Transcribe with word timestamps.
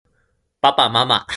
papa 0.61 0.89
mama 0.89 1.25